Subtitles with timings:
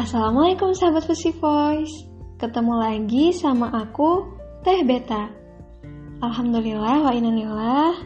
[0.00, 2.08] Assalamualaikum sahabat Fusi Voice.
[2.40, 4.32] Ketemu lagi sama aku,
[4.64, 5.28] Teh Beta.
[6.24, 8.00] Alhamdulillah wa inanillah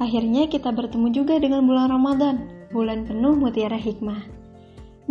[0.00, 2.48] Akhirnya kita bertemu juga dengan bulan Ramadan.
[2.72, 4.24] Bulan penuh mutiara hikmah.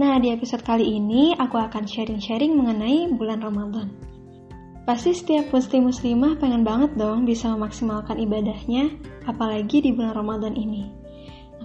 [0.01, 3.93] Nah di episode kali ini aku akan sharing-sharing mengenai bulan Ramadan.
[4.89, 8.89] Pasti setiap muslim muslimah pengen banget dong bisa memaksimalkan ibadahnya
[9.29, 11.02] Apalagi di bulan Ramadan ini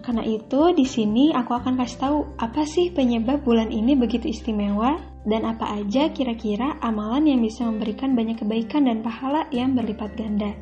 [0.09, 4.97] karena itu, di sini aku akan kasih tahu apa sih penyebab bulan ini begitu istimewa
[5.29, 10.57] dan apa aja kira-kira amalan yang bisa memberikan banyak kebaikan dan pahala yang berlipat ganda.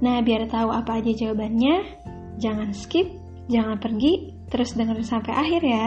[0.00, 1.76] Nah, biar tahu apa aja jawabannya,
[2.40, 3.12] jangan skip,
[3.52, 5.86] jangan pergi, terus dengerin sampai akhir ya.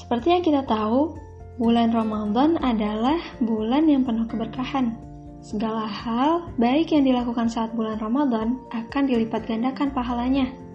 [0.00, 1.12] Seperti yang kita tahu,
[1.60, 4.96] bulan Ramadan adalah bulan yang penuh keberkahan.
[5.44, 10.67] Segala hal baik yang dilakukan saat bulan Ramadan akan dilipat gandakan pahalanya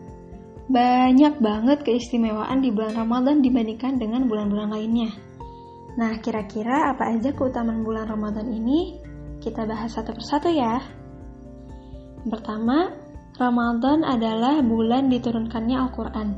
[0.72, 5.12] banyak banget keistimewaan di bulan Ramadan dibandingkan dengan bulan-bulan lainnya.
[5.99, 8.98] Nah, kira-kira apa aja keutamaan bulan Ramadan ini?
[9.43, 10.79] Kita bahas satu persatu ya.
[12.24, 12.90] Pertama,
[13.35, 16.29] Ramadan adalah bulan diturunkannya Al-Quran.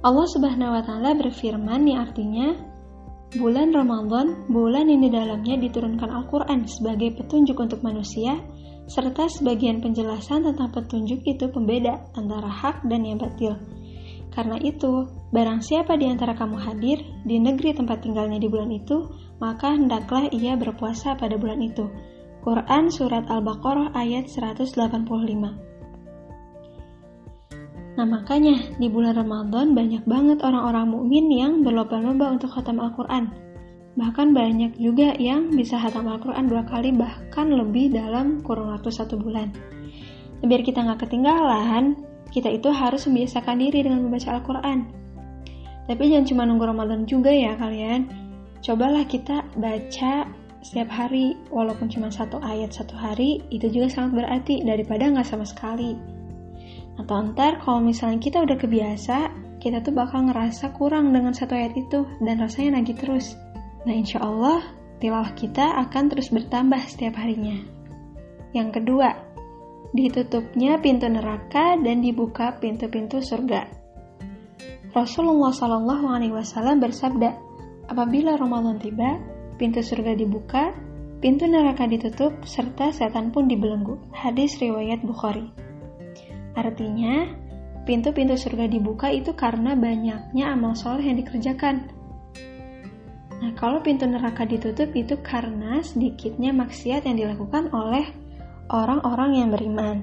[0.00, 2.56] Allah Subhanahu wa Ta'ala berfirman, nih artinya,
[3.36, 8.42] bulan Ramadan, bulan ini dalamnya diturunkan Al-Quran sebagai petunjuk untuk manusia
[8.90, 13.54] serta sebagian penjelasan tentang petunjuk itu pembeda antara hak dan yang batil.
[14.34, 19.06] Karena itu, barang siapa di antara kamu hadir di negeri tempat tinggalnya di bulan itu,
[19.38, 21.86] maka hendaklah ia berpuasa pada bulan itu.
[22.42, 24.74] Quran Surat Al-Baqarah ayat 185
[28.00, 33.49] Nah makanya di bulan Ramadan banyak banget orang-orang mukmin yang berlomba-lomba untuk khatam Al-Quran
[33.98, 39.18] Bahkan banyak juga yang bisa hatam Al-Quran dua kali bahkan lebih dalam kurun waktu satu
[39.18, 39.50] bulan.
[40.40, 41.98] Biar kita nggak ketinggalan,
[42.30, 44.78] kita itu harus membiasakan diri dengan membaca Al-Quran.
[45.90, 48.06] Tapi jangan cuma nunggu Ramadan juga ya kalian.
[48.62, 50.28] Cobalah kita baca
[50.60, 55.48] setiap hari, walaupun cuma satu ayat satu hari, itu juga sangat berarti daripada nggak sama
[55.48, 55.96] sekali.
[57.00, 61.72] Atau ntar kalau misalnya kita udah kebiasa, kita tuh bakal ngerasa kurang dengan satu ayat
[61.74, 63.40] itu dan rasanya nagih terus.
[63.84, 64.60] Nah insya Allah
[65.00, 67.56] tilawah kita akan terus bertambah setiap harinya.
[68.52, 69.08] Yang kedua,
[69.96, 73.66] ditutupnya pintu neraka dan dibuka pintu-pintu surga.
[74.90, 77.30] Rasulullah Shallallahu Alaihi Wasallam bersabda,
[77.86, 79.22] apabila Ramadan tiba,
[79.54, 80.74] pintu surga dibuka,
[81.22, 84.02] pintu neraka ditutup, serta setan pun dibelenggu.
[84.10, 85.46] Hadis riwayat Bukhari.
[86.58, 87.30] Artinya,
[87.86, 91.99] pintu-pintu surga dibuka itu karena banyaknya amal soleh yang dikerjakan,
[93.40, 98.04] Nah, kalau pintu neraka ditutup itu karena sedikitnya maksiat yang dilakukan oleh
[98.68, 99.96] orang-orang yang beriman.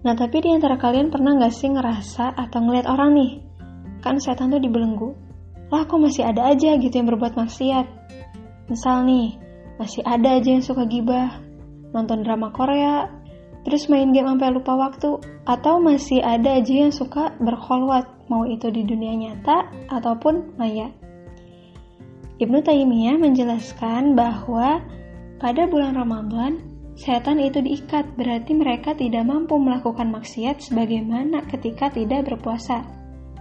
[0.00, 3.32] Nah, tapi di antara kalian pernah gak sih ngerasa atau ngeliat orang nih?
[4.00, 5.12] Kan setan tuh dibelenggu.
[5.68, 7.86] Lah, kok masih ada aja gitu yang berbuat maksiat?
[8.72, 9.36] Misal nih,
[9.76, 11.44] masih ada aja yang suka gibah,
[11.92, 13.12] nonton drama Korea,
[13.68, 18.72] terus main game sampai lupa waktu, atau masih ada aja yang suka berkholwat, mau itu
[18.72, 20.97] di dunia nyata ataupun maya.
[22.38, 24.78] Ibnu Taimiyah menjelaskan bahwa
[25.42, 26.62] pada bulan Ramadan,
[26.94, 32.86] setan itu diikat, berarti mereka tidak mampu melakukan maksiat sebagaimana ketika tidak berpuasa.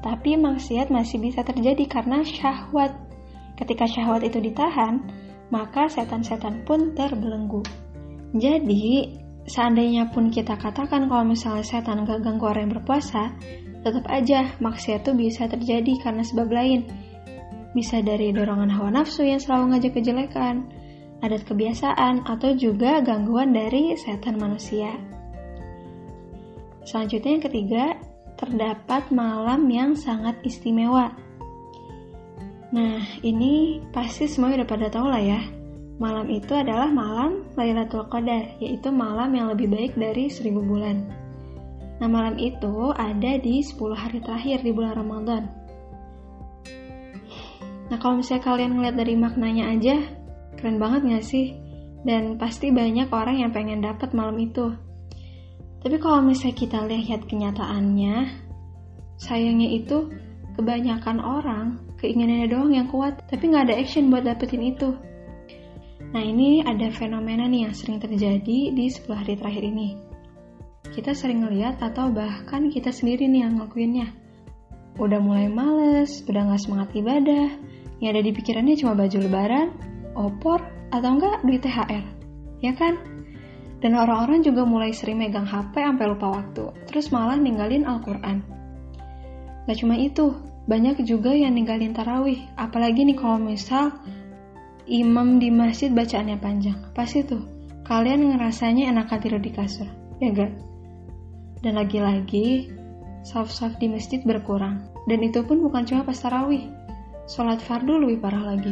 [0.02, 2.94] Tapi maksiat masih bisa terjadi karena syahwat.
[3.58, 5.02] Ketika syahwat itu ditahan,
[5.54, 7.62] maka setan-setan pun terbelenggu.
[8.34, 9.14] Jadi,
[9.46, 13.34] seandainya pun kita katakan kalau misalnya setan gak ganggu orang yang berpuasa,
[13.86, 16.86] tetap aja maksiat itu bisa terjadi karena sebab lain,
[17.78, 20.66] bisa dari dorongan hawa nafsu yang selalu ngajak kejelekan,
[21.22, 24.98] adat kebiasaan, atau juga gangguan dari setan manusia.
[26.90, 27.86] Selanjutnya yang ketiga,
[28.42, 31.14] terdapat malam yang sangat istimewa.
[32.74, 35.42] Nah, ini pasti semua udah pada tahu lah ya.
[35.98, 41.06] Malam itu adalah malam Lailatul Qadar, yaitu malam yang lebih baik dari seribu bulan.
[41.98, 45.67] Nah, malam itu ada di 10 hari terakhir di bulan Ramadan.
[47.88, 49.96] Nah kalau misalnya kalian ngeliat dari maknanya aja,
[50.60, 51.56] keren banget gak sih?
[52.04, 54.76] Dan pasti banyak orang yang pengen dapat malam itu.
[55.84, 58.16] Tapi kalau misalnya kita lihat kenyataannya,
[59.18, 60.12] sayangnya itu
[60.58, 64.94] kebanyakan orang keinginannya doang yang kuat, tapi nggak ada action buat dapetin itu.
[66.14, 69.98] Nah ini ada fenomena nih yang sering terjadi di 10 hari terakhir ini.
[70.88, 74.08] Kita sering ngeliat atau bahkan kita sendiri nih yang ngelakuinnya.
[74.98, 77.54] Udah mulai males, udah nggak semangat ibadah,
[78.02, 79.68] yang ada di pikirannya cuma baju lebaran,
[80.14, 80.62] opor,
[80.94, 82.04] atau enggak duit THR.
[82.62, 82.98] Ya kan?
[83.78, 88.42] Dan orang-orang juga mulai sering megang HP sampai lupa waktu, terus malah ninggalin Al-Quran.
[89.70, 90.34] Gak cuma itu,
[90.66, 92.42] banyak juga yang ninggalin tarawih.
[92.58, 93.94] Apalagi nih kalau misal
[94.90, 96.80] imam di masjid bacaannya panjang.
[96.98, 97.46] Pasti tuh,
[97.86, 99.86] kalian ngerasanya enakan tidur di kasur.
[100.18, 100.52] Ya gak?
[101.62, 102.74] Dan lagi-lagi,
[103.22, 104.90] saf-saf di masjid berkurang.
[105.06, 106.66] Dan itu pun bukan cuma pas tarawih.
[107.28, 108.72] Sholat fardu lebih parah lagi.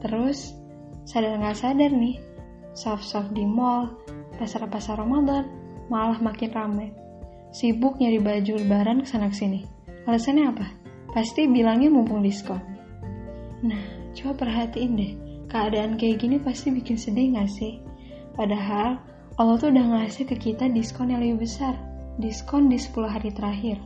[0.00, 0.56] Terus,
[1.04, 2.16] sadar nggak sadar nih,
[2.72, 3.92] saf-saf di mall,
[4.40, 5.44] pasar-pasar Ramadan,
[5.92, 6.88] malah makin ramai.
[7.52, 9.68] Sibuk nyari baju lebaran ke sana sini.
[10.08, 10.66] Alasannya apa?
[11.12, 12.58] Pasti bilangnya mumpung diskon.
[13.60, 13.84] Nah,
[14.16, 15.12] coba perhatiin deh,
[15.52, 17.76] keadaan kayak gini pasti bikin sedih gak sih?
[18.32, 19.04] Padahal,
[19.36, 21.76] Allah tuh udah ngasih ke kita diskon yang lebih besar,
[22.16, 23.76] diskon di 10 hari terakhir.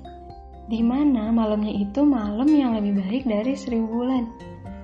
[0.67, 4.27] Di mana malamnya itu malam yang lebih baik dari seribu bulan.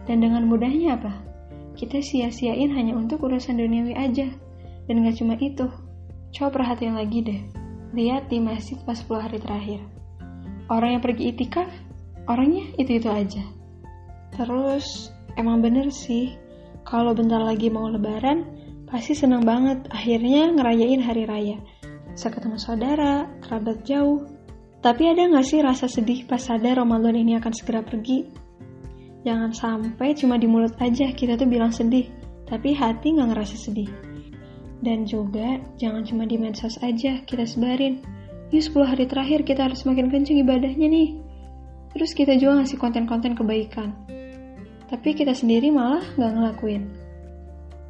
[0.07, 1.13] Dan dengan mudahnya apa?
[1.75, 4.31] Kita sia-siain hanya untuk urusan duniawi aja.
[4.87, 5.67] Dan gak cuma itu,
[6.35, 7.41] coba perhatiin lagi deh.
[7.95, 9.81] Lihat di masjid pas 10 hari terakhir.
[10.71, 11.71] Orang yang pergi itikaf,
[12.31, 13.43] orangnya itu-itu aja.
[14.33, 16.33] Terus, emang bener sih,
[16.83, 18.47] kalau bentar lagi mau lebaran,
[18.89, 21.59] pasti senang banget akhirnya ngerayain hari raya.
[22.13, 24.25] Bisa ketemu saudara, kerabat jauh.
[24.83, 28.27] Tapi ada gak sih rasa sedih pas sadar Ramadan ini akan segera pergi?
[29.23, 32.11] Jangan sampai cuma di mulut aja kita tuh bilang sedih,
[32.51, 33.87] tapi hati gak ngerasa sedih.
[34.83, 38.03] Dan juga, jangan cuma di medsos aja kita sebarin.
[38.51, 41.15] Yuk 10 hari terakhir kita harus makin kenceng ibadahnya nih.
[41.95, 43.95] Terus kita juga ngasih konten-konten kebaikan.
[44.91, 46.91] Tapi kita sendiri malah gak ngelakuin.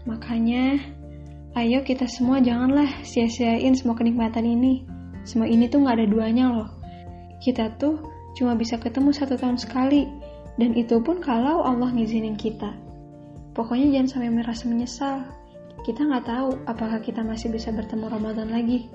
[0.05, 0.77] Makanya,
[1.57, 4.85] ayo kita semua janganlah sia-siain semua kenikmatan ini.
[5.25, 6.82] Semua ini tuh gak ada duanya loh.
[7.43, 7.99] Kita tuh
[8.39, 10.07] cuma bisa ketemu satu tahun sekali.
[10.55, 12.71] Dan itu pun kalau Allah ngizinin kita.
[13.53, 15.27] Pokoknya jangan sampai merasa menyesal
[15.83, 18.87] kita nggak tahu apakah kita masih bisa bertemu Ramadan lagi.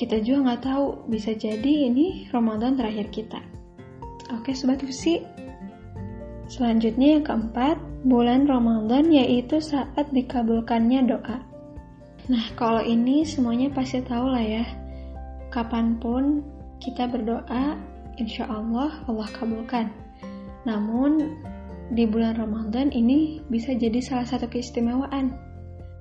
[0.00, 3.40] Kita juga nggak tahu, bisa jadi ini Ramadan terakhir kita.
[4.32, 5.20] Oke, Sobat Fusi.
[6.48, 7.76] Selanjutnya yang keempat,
[8.08, 11.44] bulan Ramadan yaitu saat dikabulkannya doa.
[12.32, 14.64] Nah, kalau ini semuanya pasti tahu lah ya.
[15.52, 16.40] Kapan pun
[16.82, 17.78] kita berdoa,
[18.18, 19.94] insya Allah Allah kabulkan.
[20.66, 21.38] Namun,
[21.94, 25.36] di bulan Ramadan ini bisa jadi salah satu keistimewaan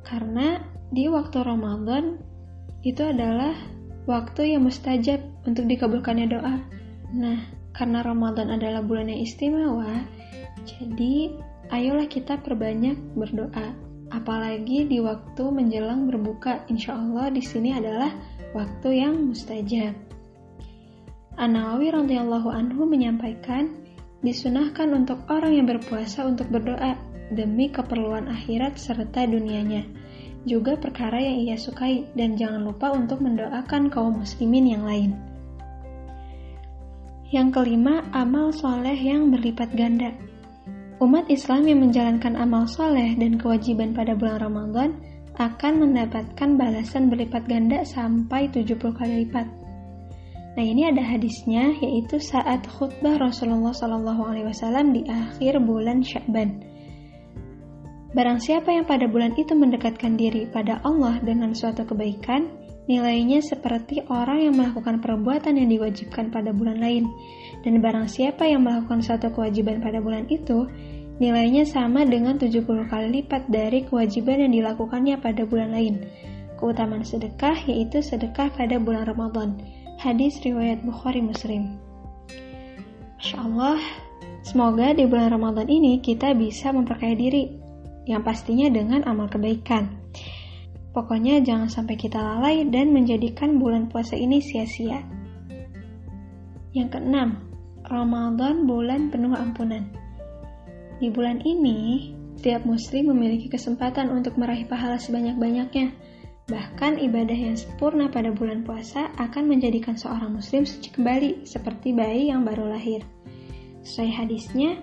[0.08, 2.18] karena di waktu Ramadan
[2.82, 3.54] itu adalah
[4.10, 6.56] waktu yang mustajab untuk dikabulkannya doa.
[7.14, 7.40] Nah,
[7.72, 10.04] karena Ramadan adalah bulan yang istimewa,
[10.66, 11.38] jadi
[11.70, 13.72] ayolah kita perbanyak berdoa.
[14.12, 18.12] Apalagi di waktu menjelang berbuka, insya Allah di sini adalah
[18.52, 20.11] waktu yang mustajab.
[21.42, 23.74] An-Nawawi radhiyallahu anhu menyampaikan,
[24.22, 26.94] disunahkan untuk orang yang berpuasa untuk berdoa
[27.34, 29.82] demi keperluan akhirat serta dunianya.
[30.46, 35.18] Juga perkara yang ia sukai dan jangan lupa untuk mendoakan kaum muslimin yang lain.
[37.34, 40.14] Yang kelima, amal soleh yang berlipat ganda.
[41.02, 44.90] Umat Islam yang menjalankan amal soleh dan kewajiban pada bulan Ramadan
[45.42, 49.61] akan mendapatkan balasan berlipat ganda sampai 70 kali lipat.
[50.52, 56.72] Nah ini ada hadisnya yaitu saat khutbah Rasulullah SAW di akhir bulan Sya'ban.
[58.12, 62.52] Barang siapa yang pada bulan itu mendekatkan diri pada Allah dengan suatu kebaikan,
[62.92, 67.08] nilainya seperti orang yang melakukan perbuatan yang diwajibkan pada bulan lain.
[67.64, 70.68] Dan barang siapa yang melakukan suatu kewajiban pada bulan itu,
[71.24, 76.04] nilainya sama dengan 70 kali lipat dari kewajiban yang dilakukannya pada bulan lain.
[76.60, 79.56] Keutamaan sedekah yaitu sedekah pada bulan Ramadan.
[80.02, 81.78] Hadis riwayat Bukhari Muslim.
[83.22, 83.78] Masya Allah,
[84.42, 87.54] semoga di bulan Ramadan ini kita bisa memperkaya diri
[88.10, 89.94] yang pastinya dengan amal kebaikan.
[90.90, 95.06] Pokoknya jangan sampai kita lalai dan menjadikan bulan puasa ini sia-sia.
[96.74, 97.38] Yang keenam,
[97.86, 99.86] Ramadan bulan penuh ampunan.
[100.98, 102.10] Di bulan ini,
[102.42, 105.94] setiap muslim memiliki kesempatan untuk meraih pahala sebanyak-banyaknya.
[106.52, 112.28] Bahkan ibadah yang sempurna pada bulan puasa akan menjadikan seorang muslim suci kembali seperti bayi
[112.28, 113.08] yang baru lahir.
[113.88, 114.76] Sesuai hadisnya,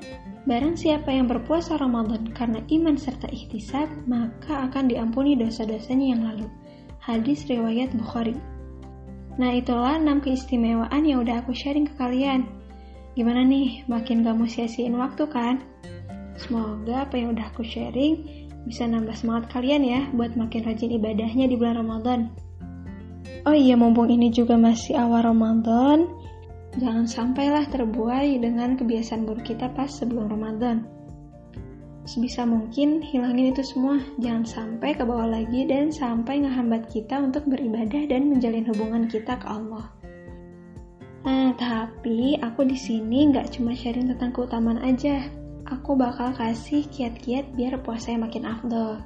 [0.49, 6.49] Barang siapa yang berpuasa Ramadan karena iman serta ikhtisab, maka akan diampuni dosa-dosanya yang lalu.
[7.05, 8.33] Hadis riwayat Bukhari.
[9.37, 12.49] Nah itulah 6 keistimewaan yang udah aku sharing ke kalian.
[13.13, 15.61] Gimana nih, makin gak mau sia-siain waktu kan?
[16.41, 18.25] Semoga apa yang udah aku sharing
[18.69, 22.29] bisa nambah semangat kalian ya buat makin rajin ibadahnya di bulan Ramadan.
[23.49, 26.05] Oh iya, mumpung ini juga masih awal Ramadan,
[26.77, 30.85] Jangan sampailah terbuai dengan kebiasaan buruk kita pas sebelum Ramadan.
[32.07, 37.45] Sebisa mungkin hilangin itu semua, jangan sampai ke bawah lagi dan sampai ngehambat kita untuk
[37.49, 39.93] beribadah dan menjalin hubungan kita ke Allah.
[41.27, 45.21] Nah, tapi aku di sini nggak cuma sharing tentang keutamaan aja.
[45.69, 49.05] Aku bakal kasih kiat-kiat biar puasanya makin afdol.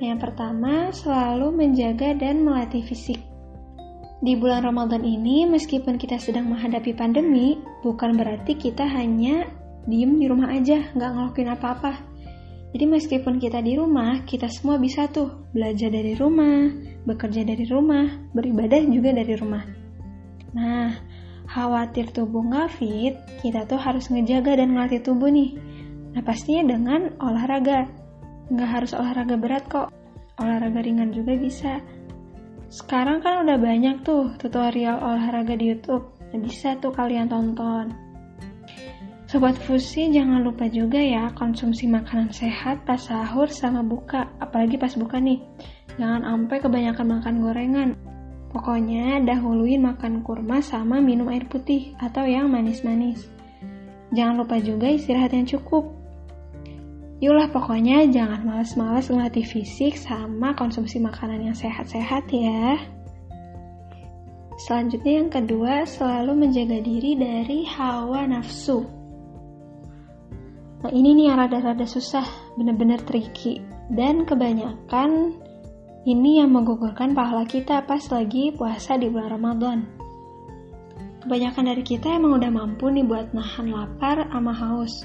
[0.00, 3.20] Yang pertama, selalu menjaga dan melatih fisik.
[4.20, 9.48] Di bulan Ramadan ini, meskipun kita sedang menghadapi pandemi, bukan berarti kita hanya
[9.88, 11.92] diem di rumah aja, nggak ngelakuin apa-apa.
[12.76, 16.68] Jadi meskipun kita di rumah, kita semua bisa tuh belajar dari rumah,
[17.08, 18.06] bekerja dari rumah,
[18.36, 19.64] beribadah juga dari rumah.
[20.52, 20.94] Nah,
[21.50, 25.58] khawatir tubuh nggak fit, kita tuh harus ngejaga dan ngelatih tubuh nih.
[26.14, 27.90] Nah, pastinya dengan olahraga.
[28.50, 29.90] Nggak harus olahraga berat kok,
[30.38, 31.82] olahraga ringan juga bisa.
[32.70, 36.06] Sekarang kan udah banyak tuh tutorial olahraga di YouTube.
[36.30, 37.90] Nah, bisa tuh kalian tonton.
[39.30, 44.90] Sobat Fusi jangan lupa juga ya konsumsi makanan sehat pas sahur sama buka, apalagi pas
[44.98, 45.38] buka nih.
[45.98, 47.90] Jangan sampai kebanyakan makan gorengan.
[48.50, 53.30] Pokoknya dahuluin makan kurma sama minum air putih atau yang manis-manis.
[54.10, 55.86] Jangan lupa juga istirahat yang cukup.
[57.22, 62.80] Yulah pokoknya jangan males-males ngelatih fisik sama konsumsi makanan yang sehat-sehat ya.
[64.60, 68.84] Selanjutnya yang kedua, selalu menjaga diri dari hawa nafsu.
[70.80, 72.24] Nah ini nih yang rada-rada susah,
[72.56, 73.60] bener-bener tricky.
[73.92, 75.38] Dan kebanyakan
[76.08, 79.78] ini yang menggugurkan pahala kita pas lagi puasa di bulan Ramadan.
[81.20, 85.04] Kebanyakan dari kita emang udah mampu nih buat nahan lapar sama haus.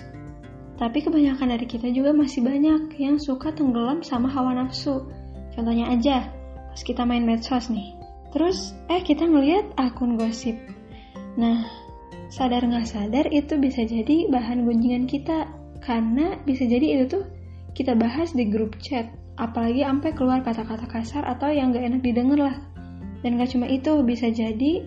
[0.79, 5.03] Tapi kebanyakan dari kita juga masih banyak yang suka tenggelam sama hawa nafsu.
[5.51, 6.31] Contohnya aja,
[6.71, 7.95] pas kita main medsos nih.
[8.31, 10.55] Terus, eh kita ngeliat akun gosip.
[11.35, 11.67] Nah,
[12.31, 15.51] sadar nggak sadar itu bisa jadi bahan gunjingan kita.
[15.83, 17.23] Karena bisa jadi itu tuh
[17.75, 19.11] kita bahas di grup chat.
[19.35, 22.57] Apalagi sampai keluar kata-kata kasar atau yang nggak enak didengar lah.
[23.25, 24.85] Dan gak cuma itu, bisa jadi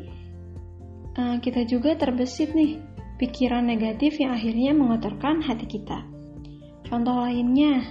[1.18, 2.78] uh, kita juga terbesit nih
[3.18, 6.06] pikiran negatif yang akhirnya mengotorkan hati kita.
[6.86, 7.82] Contoh lainnya,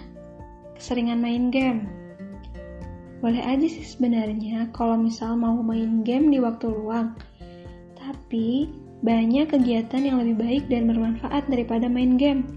[0.80, 1.86] keseringan main game.
[3.20, 7.18] Boleh aja sih sebenarnya kalau misal mau main game di waktu luang.
[8.00, 8.72] Tapi
[9.04, 12.48] banyak kegiatan yang lebih baik dan bermanfaat daripada main game.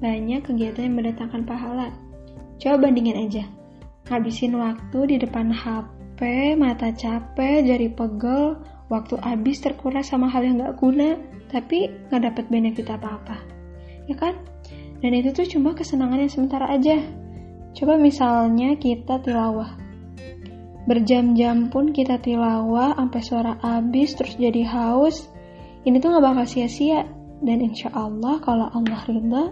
[0.00, 1.92] Banyak kegiatan yang mendatangkan pahala.
[2.58, 3.44] Coba bandingin aja.
[4.06, 6.20] Habisin waktu di depan HP,
[6.60, 8.60] mata capek, jari pegel,
[8.92, 11.16] waktu habis terkuras sama hal yang gak guna,
[11.48, 13.40] tapi nggak dapat benefit apa-apa.
[14.04, 14.36] Ya kan?
[15.00, 17.00] Dan itu tuh cuma kesenangan yang sementara aja.
[17.74, 19.76] Coba misalnya kita tilawah.
[20.84, 25.32] Berjam-jam pun kita tilawah sampai suara habis terus jadi haus
[25.84, 27.04] ini tuh nggak bakal sia-sia.
[27.44, 29.44] Dan insya Allah kalau Allah ridha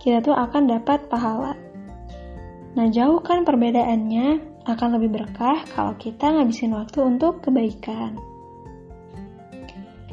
[0.00, 1.52] kita tuh akan dapat pahala
[2.74, 8.18] nah jauh kan perbedaannya akan lebih berkah kalau kita ngabisin waktu untuk kebaikan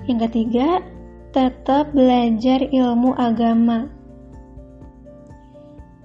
[0.10, 0.82] yang ketiga
[1.32, 3.88] tetap belajar ilmu agama.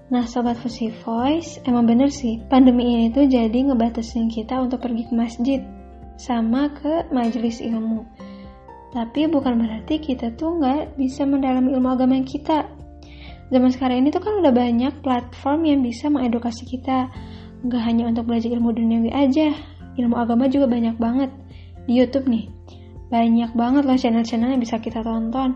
[0.07, 5.11] Nah, Sobat Fusi Voice, emang bener sih, pandemi ini tuh jadi ngebatasin kita untuk pergi
[5.11, 5.61] ke masjid,
[6.15, 8.07] sama ke majelis ilmu.
[8.95, 12.71] Tapi bukan berarti kita tuh nggak bisa mendalami ilmu agama kita.
[13.47, 17.11] Zaman sekarang ini tuh kan udah banyak platform yang bisa mengedukasi kita.
[17.63, 19.55] Nggak hanya untuk belajar ilmu duniawi aja,
[19.97, 21.31] ilmu agama juga banyak banget.
[21.87, 22.51] Di Youtube nih,
[23.07, 25.55] banyak banget loh channel-channel yang bisa kita tonton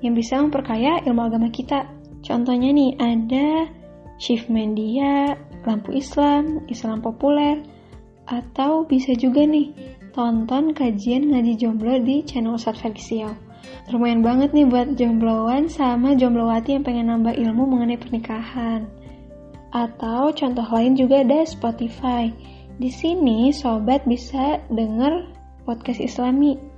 [0.00, 1.86] yang bisa memperkaya ilmu agama kita.
[2.24, 3.68] Contohnya nih ada
[4.20, 7.60] Shift Media, Lampu Islam, Islam Populer,
[8.28, 9.72] atau bisa juga nih
[10.12, 13.32] tonton kajian ngaji jomblo di channel Ustadz Feliciao.
[13.90, 18.86] Lumayan banget nih buat jombloan sama jomblowati yang pengen nambah ilmu mengenai pernikahan.
[19.70, 22.30] Atau contoh lain juga ada Spotify.
[22.80, 25.28] Di sini sobat bisa denger
[25.68, 26.70] podcast Islami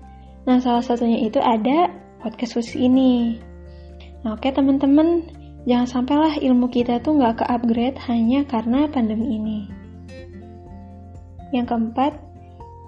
[0.42, 1.86] Nah, salah satunya itu ada
[2.18, 3.38] podcast khusus ini.
[4.26, 5.22] Nah, oke teman-teman,
[5.66, 9.58] jangan sampailah ilmu kita tuh nggak ke-upgrade hanya karena pandemi ini.
[11.54, 12.12] Yang keempat,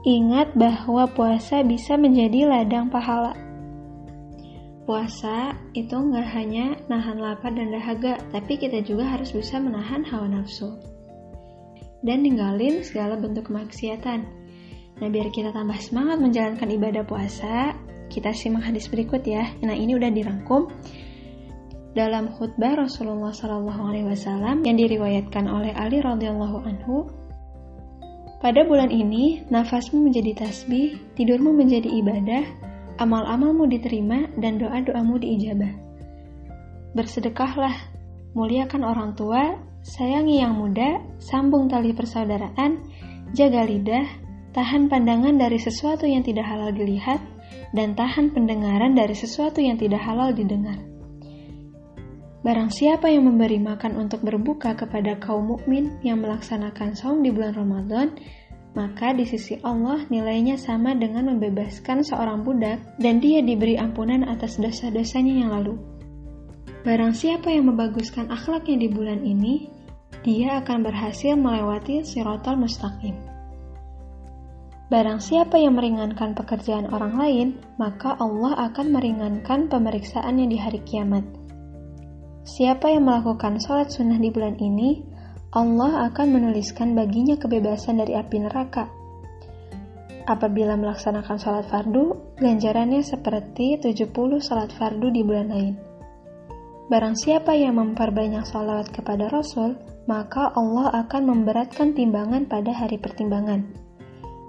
[0.02, 3.38] ingat bahwa puasa bisa menjadi ladang pahala.
[4.84, 10.28] Puasa itu nggak hanya nahan lapar dan dahaga, tapi kita juga harus bisa menahan hawa
[10.28, 10.76] nafsu.
[12.04, 14.44] Dan ninggalin segala bentuk kemaksiatan
[14.94, 17.74] Nah, biar kita tambah semangat menjalankan ibadah puasa,
[18.06, 19.50] kita simak hadis berikut ya.
[19.66, 20.70] Nah, ini udah dirangkum
[21.98, 27.10] dalam khutbah Rasulullah SAW yang diriwayatkan oleh Ali radhiyallahu anhu.
[28.38, 32.44] Pada bulan ini, nafasmu menjadi tasbih, tidurmu menjadi ibadah,
[32.98, 35.72] amal-amalmu diterima, dan doa-doamu diijabah.
[36.94, 37.74] Bersedekahlah,
[38.38, 42.80] muliakan orang tua, sayangi yang muda, sambung tali persaudaraan,
[43.34, 44.06] jaga lidah,
[44.54, 47.18] tahan pandangan dari sesuatu yang tidak halal dilihat,
[47.74, 50.78] dan tahan pendengaran dari sesuatu yang tidak halal didengar.
[52.44, 57.56] Barang siapa yang memberi makan untuk berbuka kepada kaum mukmin yang melaksanakan saum di bulan
[57.56, 58.20] Ramadan,
[58.74, 64.58] maka di sisi Allah nilainya sama dengan membebaskan seorang budak dan dia diberi ampunan atas
[64.58, 65.78] dosa-dosanya yang lalu.
[66.84, 69.72] Barang siapa yang membaguskan akhlaknya di bulan ini,
[70.20, 73.16] dia akan berhasil melewati sirotol mustaqim.
[74.92, 77.48] Barang siapa yang meringankan pekerjaan orang lain,
[77.80, 81.24] maka Allah akan meringankan pemeriksaannya di hari kiamat.
[82.44, 85.13] Siapa yang melakukan sholat sunnah di bulan ini,
[85.54, 88.90] Allah akan menuliskan baginya kebebasan dari api neraka.
[90.26, 94.10] Apabila melaksanakan sholat fardu, ganjarannya seperti 70
[94.42, 95.74] sholat fardu di bulan lain.
[96.90, 99.78] Barang siapa yang memperbanyak sholawat kepada Rasul,
[100.10, 103.62] maka Allah akan memberatkan timbangan pada hari pertimbangan.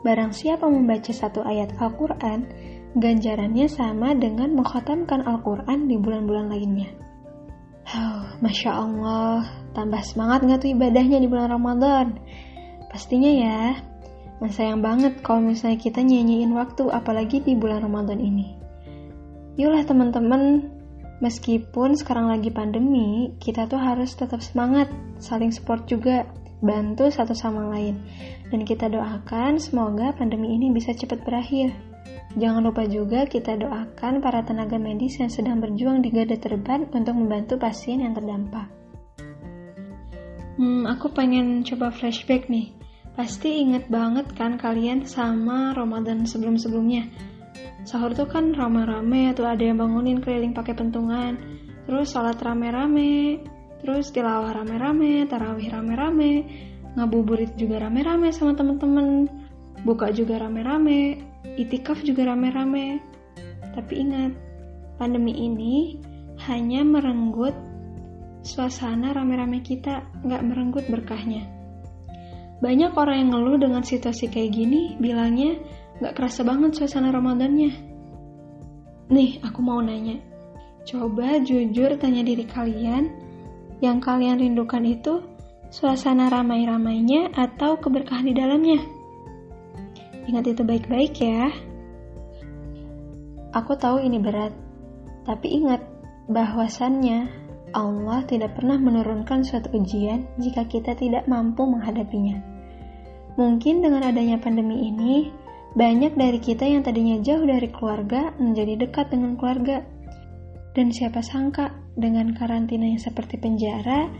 [0.02, 2.50] Barang siapa membaca satu ayat Al-Quran,
[2.98, 7.05] ganjarannya sama dengan mengkhatamkan Al-Quran di bulan-bulan lainnya.
[7.86, 9.46] Oh, Masya Allah,
[9.78, 12.18] tambah semangat gak tuh ibadahnya di bulan Ramadan?
[12.90, 13.78] Pastinya ya,
[14.42, 18.58] nah sayang banget kalau misalnya kita nyanyiin waktu apalagi di bulan Ramadan ini.
[19.62, 20.66] Yulah teman-teman,
[21.22, 24.90] meskipun sekarang lagi pandemi, kita tuh harus tetap semangat,
[25.22, 26.26] saling support juga,
[26.66, 28.02] bantu satu sama lain.
[28.50, 31.95] Dan kita doakan semoga pandemi ini bisa cepat berakhir.
[32.36, 37.16] Jangan lupa juga kita doakan para tenaga medis yang sedang berjuang di garda terdepan untuk
[37.16, 38.68] membantu pasien yang terdampak.
[40.60, 42.76] Hmm, aku pengen coba flashback nih.
[43.16, 47.08] Pasti inget banget kan kalian sama Ramadan sebelum-sebelumnya.
[47.88, 51.40] Sahur tuh kan rame-rame, tuh ada yang bangunin keliling pakai pentungan,
[51.88, 53.40] terus sholat rame-rame,
[53.80, 56.34] terus tilawah rame-rame, tarawih rame-rame,
[57.00, 59.32] ngabuburit juga rame-rame sama temen-temen,
[59.88, 63.00] buka juga rame-rame, itikaf juga rame-rame.
[63.76, 64.32] Tapi ingat,
[64.98, 66.00] pandemi ini
[66.50, 67.54] hanya merenggut
[68.46, 71.46] suasana rame-rame kita, nggak merenggut berkahnya.
[72.64, 75.60] Banyak orang yang ngeluh dengan situasi kayak gini, bilangnya
[76.00, 77.72] nggak kerasa banget suasana Ramadannya.
[79.12, 80.18] Nih, aku mau nanya.
[80.86, 83.12] Coba jujur tanya diri kalian,
[83.84, 85.22] yang kalian rindukan itu
[85.70, 88.80] suasana ramai-ramainya atau keberkahan di dalamnya?
[90.26, 91.54] Ingat itu baik-baik ya.
[93.54, 94.52] Aku tahu ini berat,
[95.24, 95.80] tapi ingat
[96.28, 97.30] bahwasannya
[97.72, 102.42] Allah tidak pernah menurunkan suatu ujian jika kita tidak mampu menghadapinya.
[103.38, 105.30] Mungkin dengan adanya pandemi ini,
[105.76, 109.84] banyak dari kita yang tadinya jauh dari keluarga menjadi dekat dengan keluarga.
[110.76, 114.12] Dan siapa sangka dengan karantina yang seperti penjara,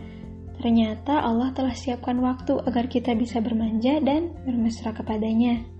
[0.60, 5.75] ternyata Allah telah siapkan waktu agar kita bisa bermanja dan bermesra kepadanya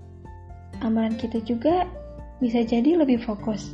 [0.81, 1.87] amalan kita juga
[2.37, 3.73] bisa jadi lebih fokus.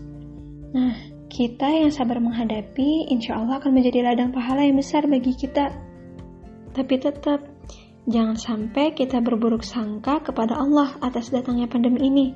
[0.73, 0.95] Nah,
[1.33, 5.73] kita yang sabar menghadapi, insya Allah akan menjadi ladang pahala yang besar bagi kita.
[6.73, 7.45] Tapi tetap,
[8.05, 12.27] jangan sampai kita berburuk sangka kepada Allah atas datangnya pandemi ini.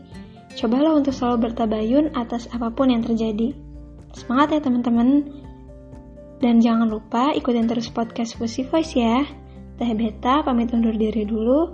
[0.58, 3.54] Cobalah untuk selalu bertabayun atas apa pun yang terjadi.
[4.18, 5.30] Semangat ya teman-teman.
[6.38, 9.26] Dan jangan lupa ikutin terus podcast Fusi Voice ya.
[9.78, 11.74] Teh Beta pamit undur diri dulu.